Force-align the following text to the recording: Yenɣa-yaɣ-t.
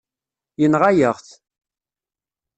Yenɣa-yaɣ-t. 0.61 1.29